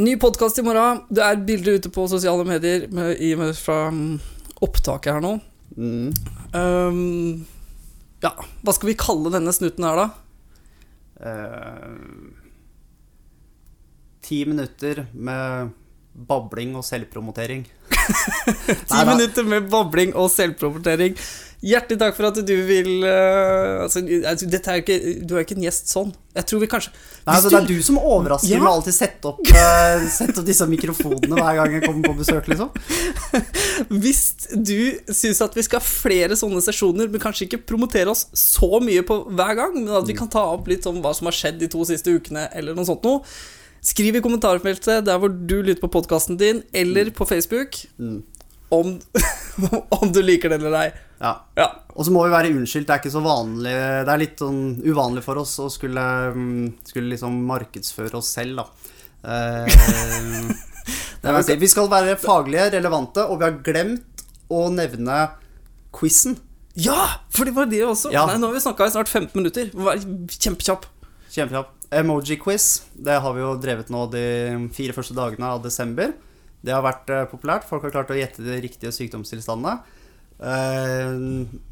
ny 0.00 0.16
podkast 0.20 0.60
i 0.60 0.64
morgen. 0.64 1.02
Det 1.08 1.24
er 1.24 1.40
bilder 1.48 1.80
ute 1.80 1.92
på 1.92 2.06
sosiale 2.12 2.44
medier 2.48 2.86
med, 2.92 3.16
i, 3.16 3.32
med, 3.36 3.56
fra 3.58 3.88
mm, 3.92 4.20
opptaket 4.64 5.16
her 5.16 5.24
nå. 5.24 5.34
Mm. 5.80 6.12
Um, 6.52 7.46
ja, 8.20 8.34
hva 8.36 8.76
skal 8.76 8.92
vi 8.92 9.00
kalle 9.00 9.32
denne 9.32 9.52
snutten 9.56 9.88
her, 9.88 10.04
da? 10.04 10.08
Eh, 11.20 11.88
Ti 14.30 14.44
minutter 14.46 15.08
med 15.10 15.72
babling 16.14 16.76
og 16.78 16.84
selvpromotering. 16.86 17.64
Ti 18.90 19.00
minutter 19.08 19.46
med 19.46 19.66
babling 19.72 20.12
og 20.14 20.28
selvpromotering. 20.30 21.16
Hjertelig 21.66 21.98
takk 22.00 22.14
for 22.16 22.28
at 22.30 22.38
du 22.46 22.54
vil 22.64 23.02
eh, 23.04 23.82
altså, 23.82 24.00
dette 24.48 24.70
er 24.70 24.80
ikke, 24.80 24.94
Du 25.28 25.34
er 25.34 25.42
ikke 25.42 25.58
en 25.58 25.66
gjest 25.66 25.90
sånn. 25.92 26.14
Jeg 26.32 26.46
tror 26.48 26.62
vi 26.62 26.68
kanskje 26.72 26.92
Nei, 26.94 27.34
altså, 27.34 27.50
det 27.50 27.58
er 27.58 27.66
du 27.68 27.82
som 27.84 27.98
overrasker 27.98 28.54
Ja. 28.54 28.62
med 28.62 28.70
alltid 28.70 28.96
sette 28.96 29.32
opp, 29.32 29.42
uh, 29.50 30.06
sette 30.14 30.40
opp 30.40 30.46
disse 30.46 30.64
mikrofonene 30.70 31.36
hver 31.36 31.58
gang 31.58 31.74
jeg 31.74 31.84
kommer 31.84 32.12
på 32.12 32.16
besøk, 32.22 32.48
liksom. 32.48 32.70
Hvis 34.06 34.22
du 34.54 34.78
syns 35.10 35.42
at 35.44 35.58
vi 35.58 35.66
skal 35.66 35.82
ha 35.82 35.90
flere 35.90 36.38
sånne 36.38 36.62
sesjoner, 36.64 37.10
men 37.10 37.20
kanskje 37.22 37.50
ikke 37.50 37.64
promotere 37.74 38.14
oss 38.14 38.28
så 38.30 38.78
mye 38.80 39.02
på 39.04 39.24
hver 39.28 39.56
gang, 39.58 39.74
men 39.82 39.90
at 40.00 40.08
vi 40.08 40.16
kan 40.16 40.30
ta 40.32 40.46
opp 40.54 40.70
litt 40.70 40.86
om 40.88 41.02
hva 41.04 41.12
som 41.18 41.28
har 41.28 41.36
skjedd 41.36 41.60
de 41.60 41.68
to 41.74 41.82
siste 41.90 42.14
ukene, 42.14 42.46
eller 42.56 42.78
noe 42.78 42.88
sånt 42.88 43.04
noe, 43.04 43.26
skriv 43.82 44.16
i 44.18 44.22
kommentarfeltet 44.24 45.04
der 45.06 45.18
hvor 45.20 45.32
du 45.32 45.60
lytter 45.62 45.80
på 45.84 45.90
podkasten 46.00 46.36
din, 46.40 46.62
eller 46.72 47.10
på 47.16 47.26
Facebook, 47.28 47.78
Mm. 47.98 48.22
om, 48.70 49.00
om 50.00 50.12
du 50.12 50.20
liker 50.22 50.48
det 50.52 50.60
eller 50.60 50.76
ei. 50.84 50.90
Ja. 51.20 51.34
Ja. 51.56 51.68
Og 51.96 52.06
så 52.06 52.12
må 52.14 52.22
vi 52.24 52.32
være 52.32 52.52
unnskyldt, 52.54 52.86
det 52.88 52.94
er 52.94 53.00
ikke 53.02 53.12
så 53.12 53.20
vanlig 53.20 53.72
Det 54.06 54.12
er 54.12 54.20
litt 54.22 54.38
sånn 54.40 54.60
uvanlig 54.86 55.20
for 55.26 55.36
oss 55.42 55.56
å 55.60 55.66
skulle, 55.68 56.04
mm, 56.32 56.68
skulle 56.86 57.12
liksom 57.12 57.34
markedsføre 57.48 58.16
oss 58.20 58.30
selv, 58.38 58.62
da. 58.62 58.94
Eh, 59.24 59.66
det 61.22 61.42
si. 61.44 61.56
Vi 61.60 61.68
skal 61.68 61.90
være 61.92 62.16
faglige, 62.20 62.70
relevante, 62.76 63.26
og 63.26 63.40
vi 63.40 63.48
har 63.48 63.58
glemt 63.66 64.24
å 64.50 64.68
nevne 64.72 65.18
quizen. 65.94 66.38
ja, 66.78 67.18
for 67.34 67.44
det 67.44 67.54
var 67.58 67.66
det 67.68 67.82
også. 67.84 68.12
Ja. 68.14 68.24
Nei, 68.30 68.38
nå 68.40 68.48
har 68.48 68.56
vi 68.56 68.62
snakka 68.64 68.86
i 68.86 68.94
snart 68.94 69.10
15 69.10 69.34
minutter. 69.36 69.68
Vær 69.74 70.00
kjempekjapp. 70.38 70.86
Kjempekjapt. 71.30 71.79
Emoji-quiz, 71.90 72.66
det 72.94 73.16
har 73.18 73.32
vi 73.34 73.42
jo 73.42 73.54
drevet 73.58 73.88
nå 73.90 74.04
de 74.12 74.24
fire 74.74 74.94
første 74.94 75.16
dagene 75.16 75.48
av 75.56 75.62
desember. 75.64 76.12
Det 76.62 76.74
har 76.74 76.84
vært 76.84 77.10
eh, 77.10 77.26
populært. 77.30 77.66
Folk 77.66 77.86
har 77.86 77.94
klart 77.94 78.12
å 78.12 78.18
gjette 78.18 78.44
de 78.44 78.60
riktige 78.62 78.92
sykdomstilstandene. 78.94 79.80
Eh, 80.40 81.10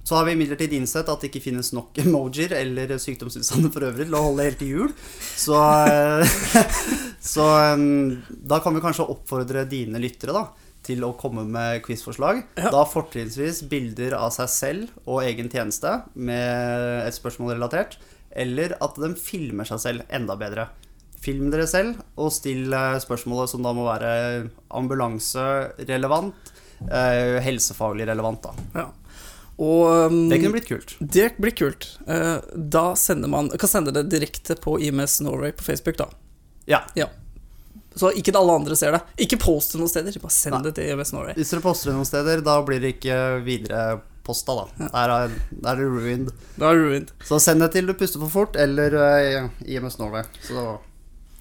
så 0.04 0.18
har 0.18 0.26
vi 0.26 0.34
imidlertid 0.34 0.74
innsett 0.76 1.08
at 1.08 1.22
det 1.22 1.30
ikke 1.30 1.44
finnes 1.46 1.70
nok 1.76 2.00
emojier 2.04 2.56
eller 2.58 2.96
sykdomstilstander 2.98 3.72
for 3.72 3.86
øvrig 3.88 4.08
til 4.08 4.18
å 4.18 4.24
holde 4.26 4.48
helt 4.48 4.58
til 4.62 4.74
jul. 4.74 4.94
Så, 5.22 5.60
eh, 5.86 6.38
så 7.34 7.48
da 8.26 8.62
kan 8.64 8.74
vi 8.74 8.84
kanskje 8.84 9.06
oppfordre 9.14 9.68
dine 9.70 10.02
lyttere 10.02 10.34
da, 10.34 10.48
til 10.88 11.06
å 11.06 11.14
komme 11.20 11.46
med 11.46 11.84
quizforslag. 11.86 12.42
Ja. 12.58 12.74
Da 12.74 12.82
fortrinnsvis 12.90 13.62
bilder 13.70 14.18
av 14.18 14.34
seg 14.34 14.50
selv 14.50 15.02
og 15.06 15.22
egen 15.22 15.52
tjeneste 15.52 16.00
med 16.18 17.04
et 17.06 17.14
spørsmål 17.14 17.54
relatert. 17.54 18.00
Eller 18.30 18.74
at 18.84 18.94
de 19.00 19.14
filmer 19.16 19.64
seg 19.68 19.80
selv 19.80 20.02
enda 20.14 20.36
bedre. 20.36 20.68
film 21.18 21.48
dere 21.50 21.66
selv, 21.66 21.96
og 22.16 22.30
still 22.32 22.72
eh, 22.72 22.98
spørsmålet 23.02 23.50
som 23.50 23.62
da 23.64 23.72
må 23.74 23.82
være 23.88 24.48
ambulanserelevant, 24.70 26.34
eh, 26.90 27.38
helsefaglig 27.42 28.06
relevant, 28.06 28.42
da. 28.42 28.52
Ja. 28.74 28.86
Og 29.58 30.12
um, 30.12 30.28
Det 30.30 30.38
kunne 30.38 30.54
blitt 30.54 30.68
kult. 30.68 30.92
det 31.00 31.32
blir 31.42 31.50
kult. 31.58 31.88
Eh, 32.06 32.36
da 32.54 32.92
sender 32.94 33.26
man 33.28 33.48
Kan 33.58 33.68
sende 33.68 33.90
det 33.90 34.04
direkte 34.12 34.54
på 34.54 34.76
IMS 34.80 35.20
Norway 35.20 35.50
på 35.52 35.64
Facebook, 35.66 35.96
da. 35.98 36.06
Ja. 36.70 36.84
Så 37.98 38.12
ikke 38.14 38.30
alle 38.38 38.52
andre 38.54 38.76
ser 38.78 38.92
det. 38.94 39.00
Ikke 39.26 39.40
post 39.42 39.72
det 39.74 39.80
noen 39.80 39.90
steder, 39.90 40.14
bare 40.22 40.30
send 40.30 40.54
Nei. 40.54 40.62
det 40.68 40.76
til 40.78 40.92
IMS 40.92 41.10
Norway. 41.16 41.34
Hvis 41.34 41.50
dere 41.50 41.64
poster 41.64 41.90
det 41.90 41.96
noen 41.98 42.06
steder, 42.06 42.44
da 42.46 42.60
blir 42.62 42.78
det 42.84 42.94
ikke 43.00 43.18
videre 43.42 43.98
posta, 44.28 44.54
da. 44.60 44.88
Der 44.92 45.14
er, 45.14 45.34
der 45.50 45.80
er 45.82 45.88
ruined. 45.96 46.30
Det 46.56 46.68
er 46.68 46.78
ruined. 46.82 47.12
Så 47.24 47.40
send 47.42 47.64
det 47.64 47.72
til 47.74 47.88
Du 47.88 47.94
puster 47.98 48.20
for 48.26 48.32
fort 48.32 48.60
eller 48.60 48.94
uh, 48.94 49.50
IMS 49.66 49.98
Norway. 49.98 50.28
Så 50.44 50.76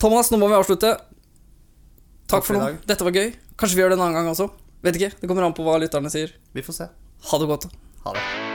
Thomas, 0.01 0.32
nå 0.32 0.39
må 0.41 0.50
vi 0.51 0.58
avslutte. 0.58 0.96
Takk, 0.98 2.39
Takk 2.39 2.50
for 2.50 2.60
nå. 2.60 2.74
Dette 2.89 3.08
var 3.08 3.15
gøy. 3.15 3.32
Kanskje 3.58 3.77
vi 3.79 3.86
gjør 3.86 3.96
det 3.96 4.00
en 4.00 4.08
annen 4.08 4.20
gang 4.22 4.34
også. 4.34 4.50
Vet 4.86 5.00
ikke. 5.00 5.13
Det 5.22 5.29
kommer 5.29 5.48
an 5.48 5.58
på 5.58 5.65
hva 5.67 5.79
lytterne 5.82 6.12
sier. 6.13 6.36
vi 6.53 6.65
får 6.65 6.82
se. 6.84 6.91
Ha 7.32 7.41
det 7.41 7.50
godt. 7.50 7.72
Ha 8.06 8.13
det. 8.13 8.47